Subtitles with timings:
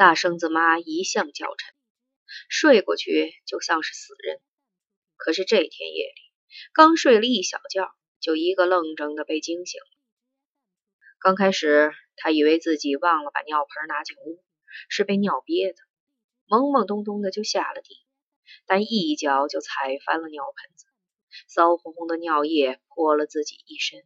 [0.00, 1.74] 大生子妈一向娇沉，
[2.48, 4.40] 睡过去就像是死人。
[5.18, 6.22] 可是这天夜里，
[6.72, 9.86] 刚睡了一小觉，就一个愣怔的被惊醒了。
[11.18, 14.42] 刚开始，他以为自己忘了把尿盆拿进屋，
[14.88, 15.76] 是被尿憋的，
[16.48, 17.94] 懵懵懂懂的就下了地，
[18.64, 20.86] 但一脚就踩翻了尿盆子，
[21.46, 24.02] 骚烘烘的尿液泼了自己一身。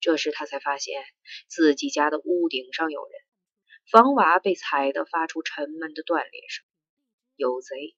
[0.00, 1.02] 这时他才发现
[1.48, 3.25] 自己家的屋顶上有人，
[3.90, 6.66] 房瓦被踩得发出沉闷的断裂声，
[7.36, 7.96] 有贼！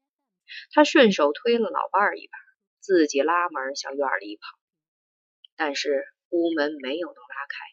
[0.70, 2.38] 他顺手推了老伴儿一把，
[2.78, 4.58] 自己拉门向院里跑，
[5.56, 7.64] 但是屋门没有能拉开。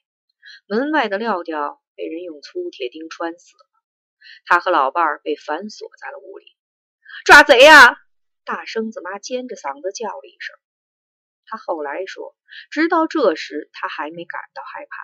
[0.65, 3.65] 门外的料吊被人用粗铁钉穿死了，
[4.45, 6.55] 他和老伴儿被反锁在了屋里。
[7.25, 7.97] 抓贼呀！
[8.45, 10.55] 大生子妈尖着嗓子叫了一声。
[11.45, 12.33] 他后来说，
[12.71, 15.03] 直到这时他还没感到害怕。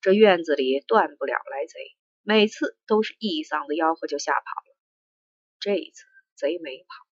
[0.00, 4.76] 这院子里断不了来贼，每次都是一嗓子吆喝就吓跑了。
[5.58, 6.04] 这一次
[6.34, 7.06] 贼没跑，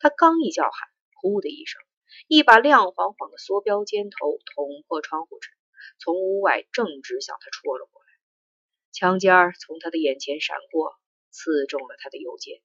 [0.00, 0.72] 他刚一叫喊，
[1.20, 1.82] 呼的一声，
[2.28, 5.50] 一把亮晃晃的梭镖尖头捅破窗户纸。
[5.98, 8.08] 从屋外正直向他戳了过来，
[8.90, 10.98] 枪尖儿从他的眼前闪过，
[11.30, 12.60] 刺中了他的右肩。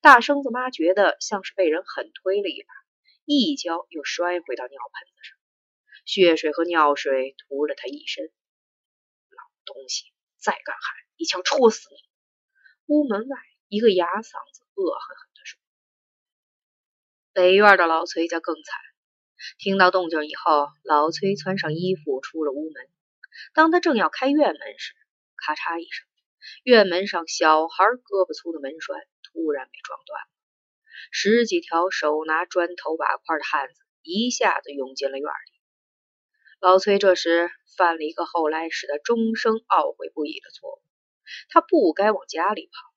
[0.00, 2.72] 大生子妈觉得像是被人狠推了一把，
[3.24, 5.38] 一跤又摔回到尿盆子上，
[6.04, 8.26] 血水和尿水涂了他一身。
[9.30, 10.04] 老东西，
[10.38, 10.82] 再敢喊，
[11.16, 11.96] 一枪戳死你！
[12.86, 15.58] 屋门外，一个哑嗓子恶狠狠地说
[17.34, 18.64] ：“北院的老崔家更惨。”
[19.58, 22.88] 听到动静以后，老崔穿上衣服出了屋门。
[23.52, 24.94] 当他正要开院门时，
[25.36, 26.06] 咔嚓一声，
[26.64, 30.28] 院门上小孩胳膊粗的门栓突然被撞断了。
[31.10, 35.55] 十几条手拿砖头瓦块的汉子一下子涌进了院里。
[36.66, 40.82] 老崔这时犯了一个后来使他终生懊悔不已的错误：
[41.48, 42.92] 他不该往家里跑。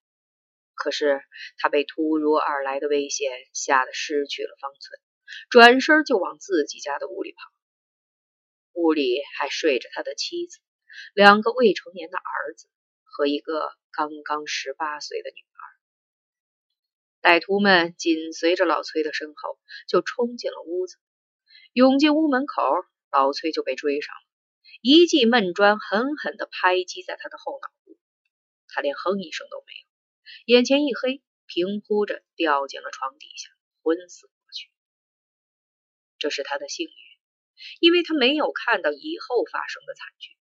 [0.73, 1.21] 可是
[1.59, 4.99] 他被突如而来的危险吓得失去了方寸。
[5.51, 7.37] 转身就往自己家的屋里跑，
[8.73, 10.57] 屋里还睡着他的妻子、
[11.13, 12.67] 两个未成年的儿子
[13.03, 15.61] 和一个刚刚十八岁的女儿。
[17.21, 20.97] 歹徒们紧随着老崔的身后，就冲进了屋子。
[21.73, 22.63] 涌进屋门口，
[23.11, 24.21] 老崔就被追上了，
[24.81, 27.97] 一记闷砖狠狠地拍击在他的后脑部，
[28.67, 29.73] 他连哼一声都没
[30.45, 33.49] 有，眼前一黑，平铺着掉进了床底下，
[33.81, 34.69] 昏死过去。
[36.19, 36.93] 这是他的幸运，
[37.79, 40.37] 因为他没有看到以后发生的惨剧，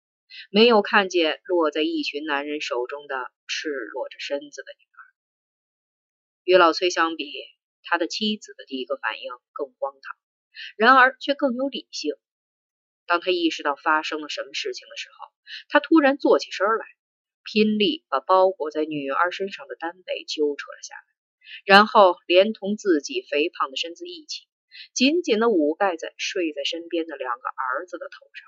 [0.50, 5.00] 没有看见落在一群男人手中的赤裸着身子的女儿。
[6.45, 7.34] 与老崔相比，
[7.84, 10.16] 他的妻子的第一个反应更荒唐，
[10.78, 12.13] 然而却更有理性。
[13.13, 15.31] 当他意识到发生了什么事情的时候，
[15.69, 16.85] 他突然坐起身来，
[17.44, 21.03] 拼力把包裹在女儿身上的单被揪扯了下来，
[21.63, 24.47] 然后连同自己肥胖的身子一起。
[24.96, 28.47] 紧紧的捂盖在睡在身边的两个儿子的头上，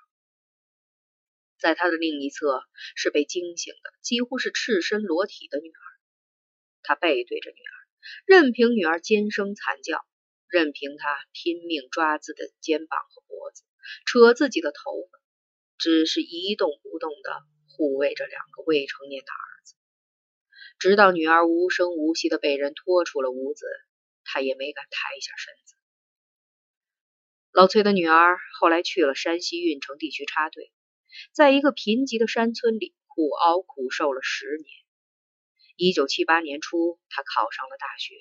[1.59, 2.63] 在他的另一侧
[2.95, 5.83] 是被惊醒的几乎是赤身裸体的女儿。
[6.81, 7.77] 他背对着女儿，
[8.25, 10.03] 任凭女儿尖声惨叫，
[10.49, 13.21] 任凭他拼命抓自己的肩膀和，
[14.05, 14.77] 扯自己的头
[15.11, 15.19] 发，
[15.77, 19.75] 只是一动不动的护卫着两个未成年的儿子，
[20.79, 23.65] 直到女儿无声无息的被人拖出了屋子，
[24.23, 25.75] 他也没敢抬一下身子。
[27.51, 30.73] 老崔的女儿后来去了山西运城地区插队，
[31.31, 34.67] 在一个贫瘠的山村里苦熬苦受了十年。
[35.77, 38.15] 一九七八年初，他考上了大学，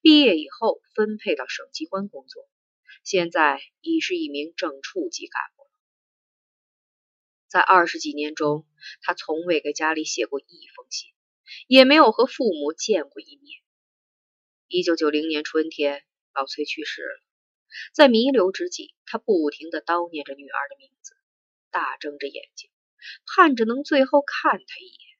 [0.00, 2.48] 毕业以后分配到省机关工作，
[3.08, 5.70] 现在已是一名正处级干部了。
[7.48, 8.66] 在二十几年中，
[9.00, 11.08] 他从未给家里写过一封信，
[11.68, 13.62] 也没有和父母见过一面。
[14.66, 16.04] 一九九零年春天，
[16.34, 17.22] 老崔去世了。
[17.94, 21.16] 在弥留之际，他不停地叨念着女儿的名字，
[21.70, 22.70] 大睁着眼睛，
[23.24, 25.18] 盼着能最后看她一眼。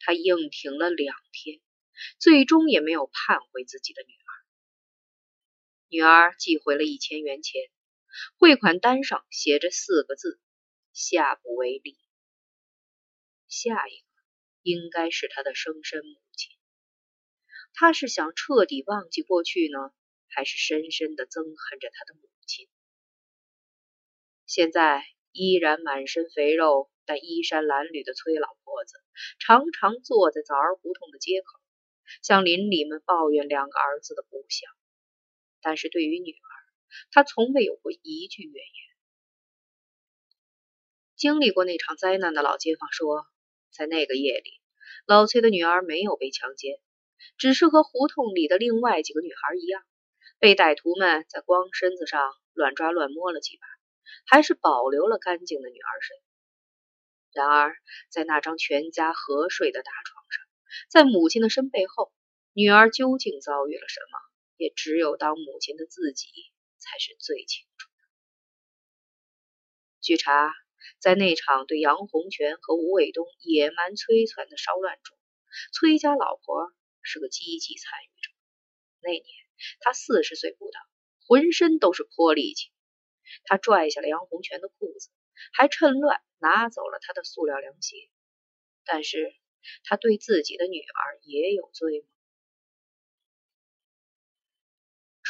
[0.00, 1.62] 他硬挺了两天，
[2.18, 4.39] 最终也没有盼回自己的女儿。
[5.92, 7.60] 女儿寄回了一千元钱，
[8.38, 10.38] 汇款单上写着四个字
[10.94, 11.98] ：“下不为例。”
[13.50, 14.06] 下一个
[14.62, 16.56] 应该是他的生身母亲。
[17.72, 19.92] 他是想彻底忘记过去呢？
[20.28, 22.68] 还是深深的憎恨着他的母亲。
[24.46, 25.02] 现在
[25.32, 28.94] 依然满身肥肉但衣衫褴褛的崔老婆子，
[29.40, 31.60] 常常坐在枣儿胡同的街口，
[32.22, 34.68] 向邻里们抱怨两个儿子的不孝。
[35.60, 36.48] 但是对于女儿，
[37.10, 38.74] 她从未有过一句怨言。
[41.16, 43.26] 经历过那场灾难的老街坊说，
[43.70, 44.60] 在那个夜里，
[45.06, 46.80] 老崔的女儿没有被强奸，
[47.36, 49.82] 只是和胡同里的另外几个女孩一样，
[50.38, 53.66] 被歹徒们在光身子上乱抓乱摸了几把，
[54.26, 56.16] 还是保留了干净的女儿身。
[57.32, 57.76] 然而，
[58.08, 60.44] 在那张全家合睡的大床上，
[60.88, 62.10] 在母亲的身背后，
[62.54, 64.18] 女儿究竟遭遇了什么，
[64.60, 66.28] 也只有当母亲的自己
[66.76, 67.94] 才是最清楚的。
[70.02, 70.52] 据查，
[70.98, 75.16] 在那场对杨洪全和吴卫东野蛮摧残的骚乱中，
[75.72, 78.30] 崔家老婆是个积极参与者。
[79.00, 79.24] 那年
[79.80, 80.78] 她四十岁不到，
[81.26, 82.70] 浑身都是泼力气。
[83.44, 85.10] 她拽下了杨洪全的裤子。
[85.54, 87.96] 还趁乱拿走了他的塑料凉鞋，
[88.84, 89.34] 但是
[89.84, 92.06] 他对自己的女儿也有罪吗？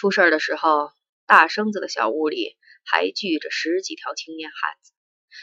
[0.01, 0.95] 出事儿的时候，
[1.27, 2.57] 大生子的小屋里
[2.87, 4.95] 还聚着十几条青年汉子，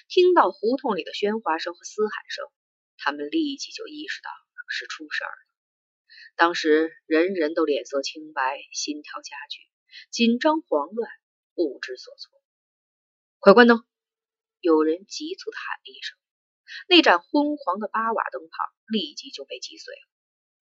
[0.08, 2.44] 听到胡同里的喧哗声和嘶喊声，
[2.98, 4.32] 他们立即就意识到
[4.68, 5.38] 是出事儿了。
[6.36, 9.60] 当时人人都脸色青白，心跳加剧，
[10.10, 11.08] 紧张慌乱，
[11.54, 12.32] 不知所措。
[13.38, 13.86] 快关灯！
[14.60, 16.18] 有人急促的喊了一声，
[16.88, 18.58] 那盏昏黄的八瓦灯泡
[18.92, 20.02] 立即就被击碎了。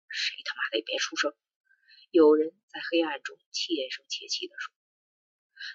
[0.09, 1.33] 谁他妈的也别出声！
[2.11, 4.73] 有人在黑暗中怯声怯气地说。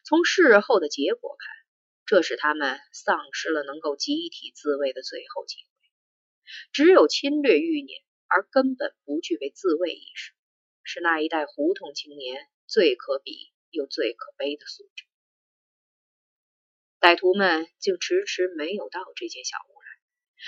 [0.06, 1.48] 从事后的结果看，
[2.06, 5.70] 这是他们丧失了能够集体自卫的最后机会。
[6.72, 10.34] 只有侵略欲念，而根本不具备自卫意识，
[10.84, 15.06] 是那一代胡同青年最可比又最可悲的素质。
[17.00, 19.88] 歹徒们竟迟迟没有到这间小屋来，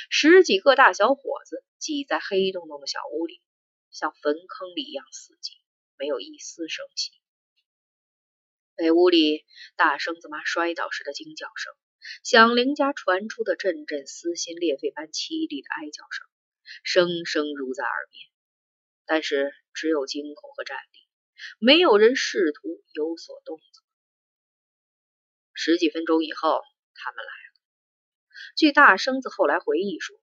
[0.10, 3.42] 十几个大小伙子挤在黑洞洞的小屋里，
[3.92, 5.58] 像坟坑里一样死寂，
[5.97, 7.12] 没有一丝声息。
[8.75, 9.45] 北屋里
[9.75, 11.74] 大生子妈摔倒时的惊叫声，
[12.24, 16.27] 响铃家传出的阵阵撕心裂肺般凄厉的哀叫声，
[16.83, 18.27] 声声如在耳边。
[19.06, 21.00] 但是只有惊恐和战栗，
[21.59, 23.83] 没有人试图有所动作。
[25.53, 26.62] 十几分钟以后，
[26.95, 27.56] 他们来了。
[28.57, 30.19] 据大生子后来回忆说，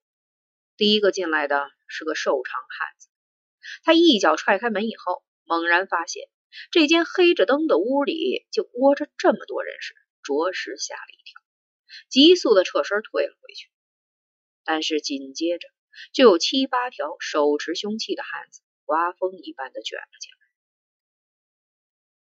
[0.77, 3.09] 第一个进来的是个瘦长汉子。
[3.83, 6.29] 他一脚踹开门以后，猛然发现
[6.71, 11.41] 这间黑着灯的屋里就窝着这么多人时，着实吓了一跳，
[12.09, 13.69] 急速的撤身退了回去。
[14.63, 15.67] 但是紧接着，
[16.13, 20.37] 就有七八条手持凶器的汉子刮风一般的卷了进来。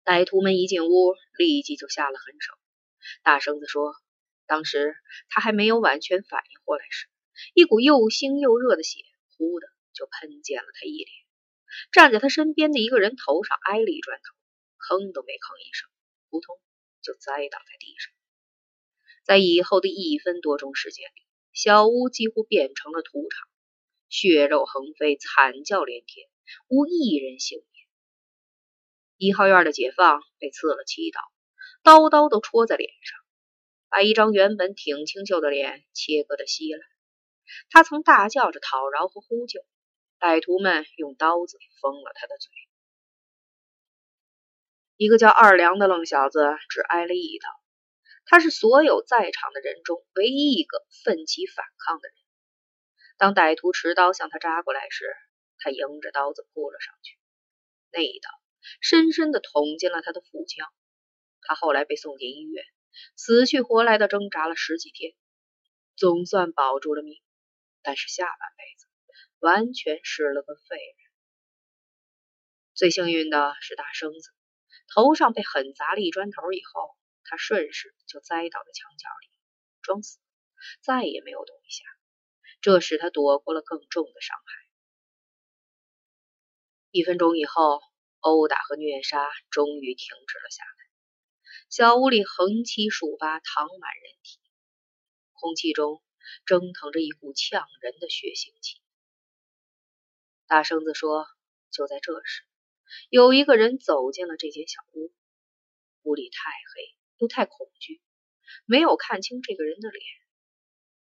[0.04, 2.54] 歹徒们一进屋，立即就下了狠手。
[3.22, 3.94] 大声的说
[4.46, 4.96] ：“当时
[5.28, 7.06] 他还没有完全反应过来时，
[7.54, 8.98] 一股又腥又热的血
[9.36, 11.21] 呼的就喷溅了他一脸。
[11.92, 15.88] 站在他身边的一个人头上挨了一砖头，吭都没吭一声，
[16.30, 16.58] 扑通
[17.02, 18.12] 就栽倒在地上。
[19.24, 21.22] 在以后的一分多钟时间里，
[21.52, 23.48] 小屋几乎变成了屠场，
[24.08, 26.28] 血肉横飞，惨叫连天，
[26.68, 27.86] 无一人幸免。
[29.16, 31.20] 一号院的解放被刺了七刀。”
[31.84, 33.18] 刀刀都戳在脸上，
[33.88, 36.80] 把一张原本挺清秀的脸切割的稀烂。
[37.70, 39.64] 他曾大叫着讨饶和呼救，
[40.22, 42.48] 歹徒们用刀子封了他的嘴。
[44.96, 47.48] 一个叫二良的愣小子只挨了一刀，
[48.24, 52.14] 他是所有在场的人中唯一一个奋起反抗的人。
[53.16, 55.12] 当歹徒持刀向他扎过来时，
[55.58, 57.18] 他迎着刀子扑了上去，
[57.90, 58.30] 那一刀
[58.80, 60.72] 深深的捅进了他的腹腔。
[61.40, 62.64] 他后来被送进医院，
[63.16, 65.14] 死去活来的挣扎了十几天，
[65.96, 67.20] 总算保住了命。
[67.82, 68.86] 但是下半辈子
[69.42, 70.96] 完全是了个废人。
[72.74, 74.30] 最幸运的是大生子，
[74.94, 79.28] 头上被狠砸了一砖头以后，他顺势就栽倒在墙角里，
[79.82, 80.20] 装死，
[80.80, 81.82] 再也没有动一下。
[82.60, 84.44] 这使他躲过了更重的伤害。
[86.92, 87.80] 一分钟以后，
[88.20, 90.70] 殴打和虐杀终于停止了下来。
[91.68, 94.38] 小屋里横七竖八躺满人体，
[95.32, 96.00] 空气中
[96.46, 98.81] 蒸腾着一股呛人的血腥气。
[100.46, 101.26] 大生子说
[101.70, 102.42] ：“就在这时，
[103.08, 105.12] 有一个人走进了这间小屋。
[106.02, 108.02] 屋里太黑，又太恐惧，
[108.66, 110.04] 没有看清这个人的脸，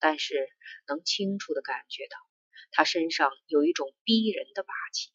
[0.01, 0.49] 但是
[0.89, 2.17] 能清楚的感觉到
[2.71, 5.13] 他身上有一种逼人的霸气。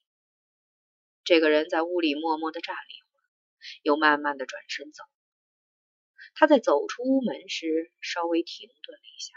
[1.23, 3.23] 这个人在屋里默默的站了一会儿，
[3.81, 5.03] 又慢慢的转身走。”
[6.35, 9.33] 他在走出屋门时稍微停顿了一下，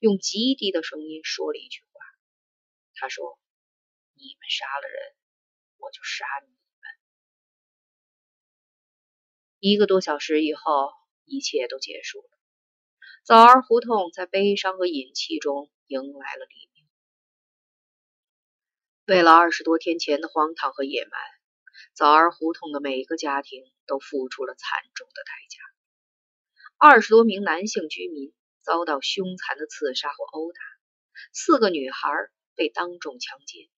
[0.00, 1.88] 用极低的声音说了一句话。
[2.94, 3.38] 他说
[4.16, 5.14] ：“你们杀了人，
[5.78, 6.56] 我就杀你们。”
[9.60, 10.92] 一个多小时以后，
[11.24, 12.30] 一切都结束了。
[13.24, 16.86] 枣儿胡同在悲伤和隐气中迎来了黎明。
[19.06, 21.20] 为了二十多天前的荒唐和野蛮，
[21.94, 25.58] 枣儿胡同的每个家庭都付出了惨重的代价。
[26.78, 28.32] 二十多名男性居民
[28.62, 30.60] 遭到凶残的刺杀或殴打，
[31.32, 32.08] 四个女孩
[32.54, 33.68] 被当众强奸，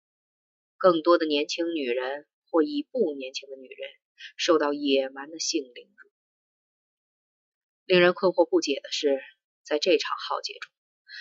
[0.78, 3.90] 更多的年轻女人或已不年轻的女人
[4.37, 6.11] 受到野蛮的性凌辱。
[7.85, 9.20] 令人困惑不解的是，
[9.64, 10.73] 在这场浩劫中，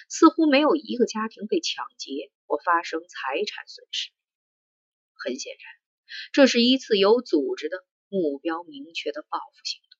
[0.09, 4.11] 似乎没有一个家庭被抢劫或发生财产损失。
[5.15, 5.63] 很显然，
[6.31, 9.99] 这是一次有组织的、目标明确的报复行动。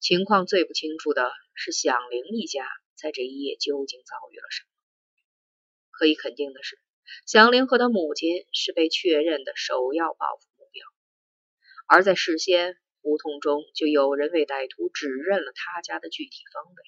[0.00, 4.68] 情况最不清楚的是响铃一家在这一夜究竟遭遇了什么。
[5.90, 6.78] 可以肯定的是，
[7.26, 10.86] 祥林和他母亲是被确认的首要报复目标，
[11.86, 16.82] 而在事先胡同中就有人为歹徒指认了他家的具体方位。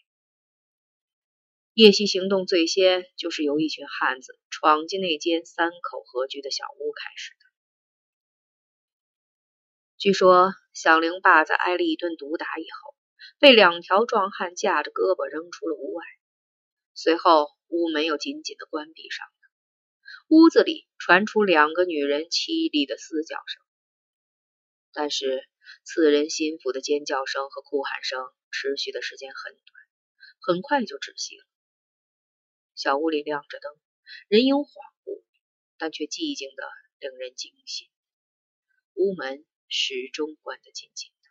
[1.74, 7.46] 夜袭行动最先就是由一群汉子闯进那间三口合居的小屋开始的。
[9.98, 12.94] 据说响铃爸在挨了一顿毒打以后。
[13.38, 16.04] 被两条壮汉架着胳膊扔出了屋外，
[16.94, 19.26] 随后屋门又紧紧的关闭上。
[20.28, 23.62] 屋子里传出两个女人凄厉的嘶叫声，
[24.92, 25.46] 但是
[25.84, 29.64] 刺人心腹的尖叫声和哭喊声持续的时间很短，
[30.40, 31.44] 很快就止息了。
[32.74, 33.76] 小屋里亮着灯，
[34.28, 34.66] 人影恍
[35.04, 35.22] 惚，
[35.76, 36.64] 但却寂静的
[36.98, 37.88] 令人惊心。
[38.94, 41.30] 屋门始终关得紧紧的。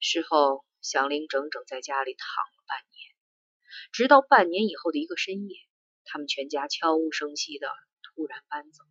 [0.00, 3.14] 事后，祥林整整在家里躺了半年，
[3.90, 5.56] 直到半年以后的一个深夜，
[6.04, 7.68] 他们全家悄无声息的
[8.02, 8.84] 突然搬走。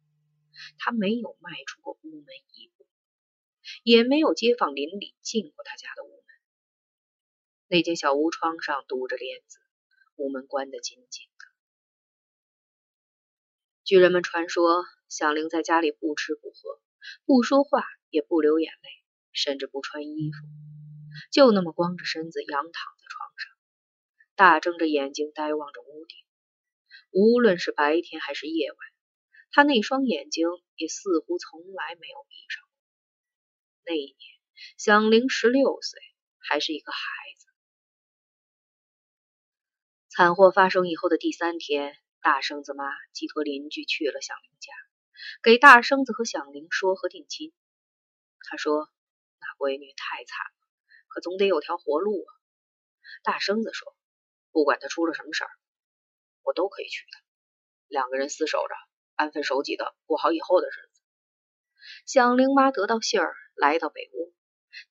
[0.77, 2.85] 他没有迈出过屋门一步，
[3.83, 6.25] 也没有街坊邻里进过他家的屋门。
[7.67, 9.59] 那间小屋窗上堵着帘子，
[10.17, 11.45] 屋门关得紧紧的。
[13.83, 16.81] 据人们传说，祥林在家里不吃不喝，
[17.25, 18.89] 不说话，也不流眼泪，
[19.31, 20.47] 甚至不穿衣服。
[21.31, 23.57] 就那么光着身子仰躺在床上，
[24.35, 26.17] 大睁着眼睛呆望着屋顶。
[27.11, 28.77] 无论是白天还是夜晚，
[29.51, 32.71] 他那双眼睛也似乎从来没有闭上过。
[33.85, 34.17] 那一年，
[34.77, 35.99] 响铃十六岁，
[36.39, 36.99] 还是一个孩
[37.37, 37.47] 子。
[40.07, 44.73] 惨祸发生以后的第三天，大生子妈寄托邻居去了响铃家，
[45.43, 47.53] 给大生子和响铃说和定亲。
[48.39, 48.89] 他说
[49.39, 50.67] ：“那闺女太惨了。”
[51.13, 52.31] 可总得有条活路啊！
[53.21, 53.93] 大生子说
[54.51, 55.51] ：“不管他出了什么事儿，
[56.43, 57.21] 我都可以娶她。
[57.87, 58.73] 两个人厮守着，
[59.15, 61.01] 安分守己的过好以后的日子。”
[62.05, 64.33] 响铃妈得到信儿，来到北屋，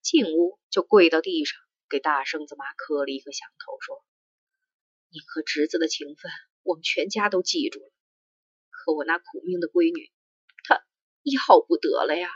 [0.03, 4.05] 进屋就跪到地上，给大生子妈磕了一个响头，说
[5.11, 6.31] ：“你和侄子的情分，
[6.63, 7.93] 我们全家都记住了。
[8.71, 10.13] 可我那苦命的闺女，
[10.65, 10.85] 她
[11.23, 12.31] 要不得了呀！”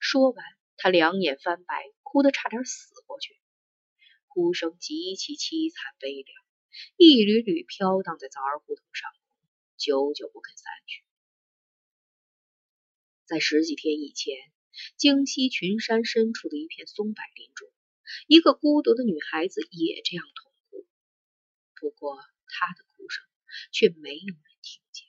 [0.00, 0.44] 说完，
[0.76, 1.92] 他两眼翻白。
[2.14, 3.36] 哭得差点死过去，
[4.28, 6.43] 哭声极其凄惨悲凉，
[6.96, 9.10] 一缕缕飘荡在枣儿胡同上，
[9.76, 11.02] 久久不肯散去。
[13.24, 14.36] 在十几天以前，
[14.96, 17.72] 京西群山深处的一片松柏林中，
[18.26, 20.86] 一个孤独的女孩子也这样痛哭，
[21.74, 22.16] 不过
[22.48, 23.24] 她的哭声
[23.72, 25.06] 却没有人听见。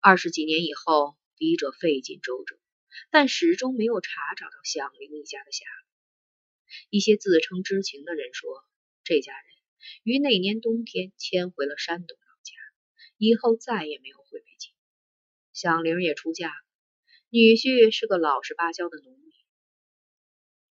[0.00, 2.58] 二十几年以后，笔者费尽周折。
[3.10, 5.88] 但始终没有查找到响铃一家的下落。
[6.90, 8.66] 一些自称知情的人说，
[9.12, 9.44] 这家人
[10.04, 12.54] 于那年冬天迁回了山东老家，
[13.18, 14.72] 以后再也没有回北京。
[15.52, 16.54] 响铃也出嫁了，
[17.28, 19.34] 女婿是个老实巴交的农民。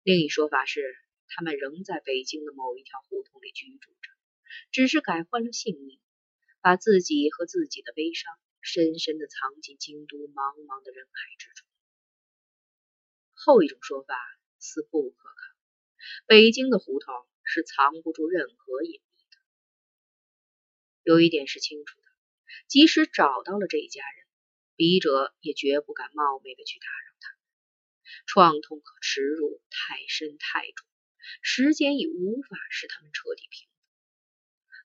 [0.04, 0.82] 另一说法是，
[1.30, 4.10] 他们仍在北京的某一条胡同里居住着，
[4.70, 5.98] 只是改换了姓名，
[6.60, 11.66] 把自己和自己的悲伤深深的藏进京都茫茫的人海之中。
[13.32, 14.14] 后一种说法
[14.60, 15.36] 似不可靠。
[16.28, 17.16] 北京的胡同
[17.46, 19.38] 是藏不住任何隐秘的。
[21.04, 22.08] 有一点是清楚的，
[22.68, 24.26] 即使找到了这一家人，
[24.76, 27.40] 笔者也绝不敢冒昧的去打扰他们。
[28.26, 30.88] 创痛和耻辱太深太重，
[31.42, 33.74] 时间已无法使他们彻底平复。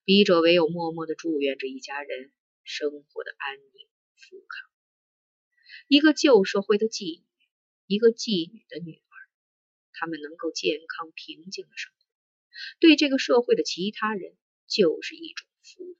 [0.05, 2.33] 笔者唯有默默的祝愿这一家人
[2.65, 4.71] 生活的安宁富康。
[5.89, 7.27] 一个旧社会的妓女。
[7.87, 9.15] 一个妓女的女儿，
[9.95, 12.00] 他们能够健康平静的生活，
[12.79, 14.37] 对这个社会的其他人
[14.67, 15.97] 就是一种福分。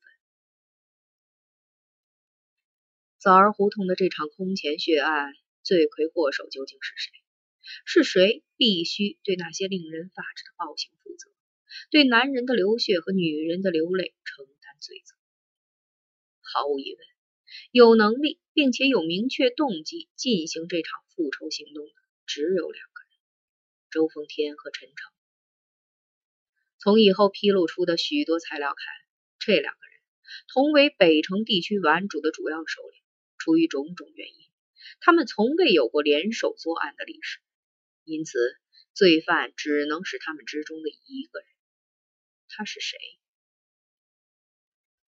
[3.19, 7.13] 枣儿胡同的这场空前血案，罪魁祸首究竟是谁？
[7.85, 11.31] 是谁必须对那些令人发指的暴行负责？
[11.91, 15.15] 对男人的流血和女人的流泪承担罪责。
[16.41, 17.07] 毫无疑问，
[17.71, 21.93] 有能力并且有明确动机进行这场复仇行动的
[22.27, 23.21] 只有两个人：
[23.91, 25.20] 周奉天和陈诚。
[26.83, 28.87] 从以后披露出的许多材料看，
[29.39, 30.01] 这两个人
[30.49, 33.03] 同为北城地区顽主的主要首领，
[33.37, 34.51] 出于种种原因，
[34.99, 37.39] 他们从未有过联手作案的历史，
[38.05, 38.39] 因此
[38.95, 41.49] 罪犯只能是他们之中的一个人。
[42.49, 42.97] 他是谁？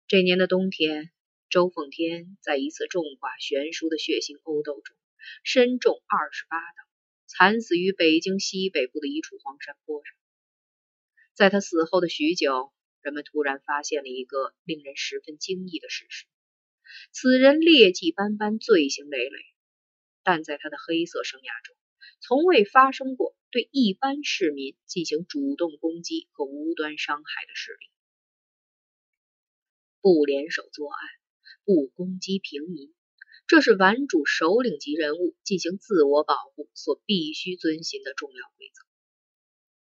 [0.07, 1.11] 这年的冬天，
[1.47, 4.95] 周奉天在一次重剐悬殊的血腥殴斗中，
[5.43, 6.83] 身中二十八刀，
[7.27, 10.15] 惨死于北京西北部的一处荒山坡上。
[11.41, 12.71] 在他死后的许久，
[13.01, 16.27] 人们突然发现了一个令人十分惊异的事实：
[17.11, 19.39] 此人劣迹斑斑，罪行累累，
[20.21, 21.75] 但在他的黑色生涯中，
[22.19, 27.89] 从未发生过对一般市民进行主动攻击和无端伤害的事例。
[29.99, 30.99] 不联手作案，
[31.65, 32.93] 不攻击平民，
[33.47, 38.83] 这是顽主首领级人物进行自我保护所必须遵循的重要规则。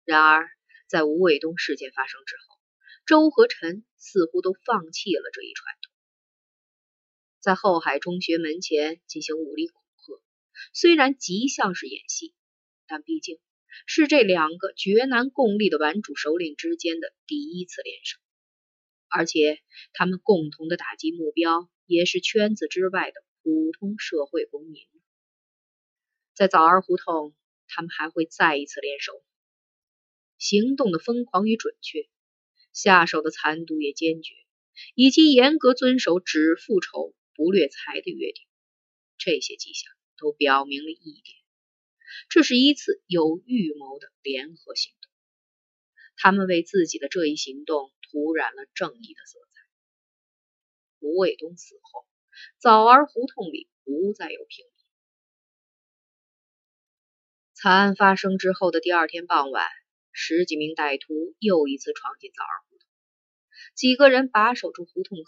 [0.06, 0.48] 然而，
[0.94, 2.56] 在吴卫东事件发生之后，
[3.04, 5.92] 周和陈似乎都放弃了这一传统，
[7.40, 10.22] 在后海中学门前进行武力恐吓。
[10.72, 12.32] 虽然极像是演戏，
[12.86, 13.40] 但毕竟
[13.86, 18.20] 是这两个绝难共立的顽主首领之间的第一次联手，
[19.08, 19.58] 而且
[19.94, 24.86] 他们共同的打击目标也是圈子之外的普通社会公民。
[26.34, 27.34] 在枣儿胡同，
[27.66, 29.24] 他们还会再一次联手。
[30.44, 32.06] 行动的疯狂与准确，
[32.74, 34.34] 下手的残毒也坚决，
[34.94, 38.44] 以及严格遵守只复仇不掠财的约定，
[39.16, 41.34] 这些迹象都表明了一点：
[42.28, 45.10] 这是一次有预谋的联合行动。
[46.14, 49.62] 他们为自己的这一行动涂染了正义的色彩。
[50.98, 52.06] 吴卫东死后，
[52.58, 54.74] 枣儿胡同里不再有平民。
[57.54, 59.66] 惨案发生之后的第二天傍晚。
[60.16, 62.88] 十几名歹徒又一次闯进枣儿胡同，
[63.74, 65.24] 几个人把守住胡同口，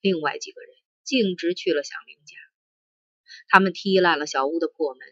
[0.00, 0.70] 另外几个人
[1.02, 2.36] 径直去了响铃家。
[3.48, 5.02] 他们踢烂了小屋的破门，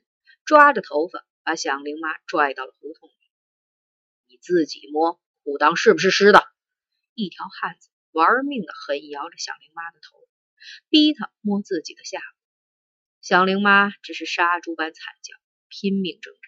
[0.44, 3.14] 抓着头发把响铃妈拽到了胡同里。
[4.28, 6.46] 你自己摸裤裆是不是湿的？
[7.14, 10.28] 一条汉子玩命的狠摇着响铃妈的头，
[10.88, 12.24] 逼他摸自己的下巴。
[13.22, 15.34] 响铃妈只是杀猪般惨叫，
[15.68, 16.40] 拼命挣扎。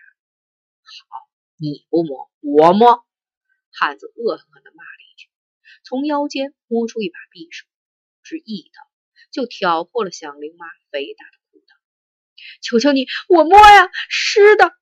[1.08, 1.31] 好。
[1.62, 3.06] 你不摸，我摸！
[3.70, 5.28] 汉子恶狠狠地骂了一句，
[5.84, 7.68] 从腰间摸出一把匕首，
[8.24, 8.82] 只一刀
[9.30, 11.66] 就挑破了响铃妈肥大的裤裆。
[12.62, 14.72] 求求你，我摸呀，湿的！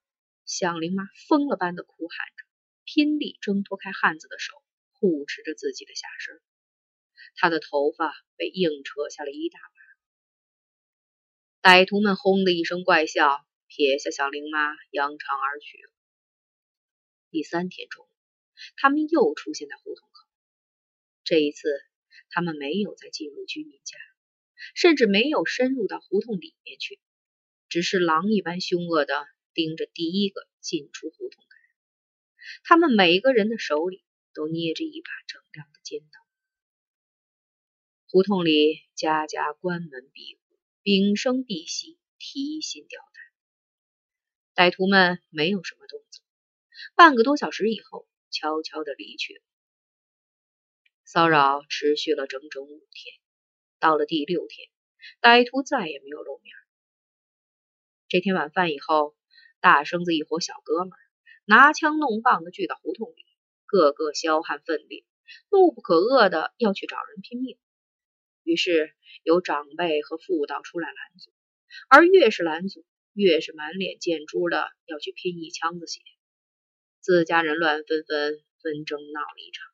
[0.47, 2.45] 响铃妈疯了般的哭喊着，
[2.87, 4.55] 拼力挣脱开汉子的手，
[4.93, 6.40] 护持着自己的下身。
[7.37, 9.59] 她的头发被硬扯下了一大
[11.61, 11.71] 把。
[11.71, 15.93] 歹徒们轰的一声怪笑，撇下响铃妈，扬长而去了。
[17.31, 18.09] 第三天中午，
[18.77, 20.27] 他们又出现在胡同口。
[21.23, 21.69] 这一次，
[22.29, 23.97] 他们没有再进入居民家，
[24.75, 26.99] 甚至没有深入到胡同里面去，
[27.69, 31.64] 只是狼一般凶恶的盯着第一个进出胡同的人。
[32.64, 34.03] 他们每个人的手里
[34.35, 36.19] 都捏着一把锃亮的尖刀。
[38.09, 43.01] 胡同里家家关门闭户，屏声闭息，提心吊
[44.57, 44.66] 胆。
[44.66, 46.25] 歹徒们没有什么动作。
[46.95, 49.40] 半个多小时以后，悄悄地离去了。
[51.05, 53.14] 骚扰持续了整整五天，
[53.79, 54.69] 到了第六天，
[55.21, 56.55] 歹徒再也没有露面。
[58.09, 59.16] 这天晚饭以后，
[59.61, 60.93] 大生子一伙小哥们
[61.45, 63.27] 拿枪弄棒的聚到胡同里，
[63.66, 65.05] 个个销汗奋力，
[65.51, 67.59] 怒不可遏的要去找人拼命。
[68.43, 71.33] 于是有长辈和妇道出来拦阻，
[71.88, 76.01] 而越是拦阻，越是满脸见珠的要去拼一枪子血。
[77.01, 79.67] 自家人乱纷纷，纷争闹了一场，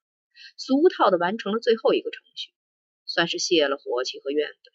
[0.56, 2.50] 俗套的完成了最后一个程序，
[3.04, 4.72] 算是泄了火气和怨愤。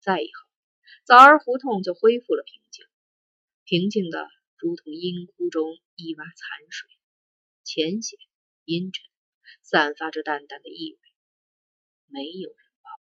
[0.00, 0.48] 再以后，
[1.04, 2.86] 枣儿胡同就恢复了平静，
[3.64, 6.88] 平静的如同阴窟中一洼残水，
[7.64, 8.18] 浅显
[8.64, 9.04] 阴沉，
[9.62, 10.98] 散发着淡淡的意味，
[12.08, 12.63] 没有人。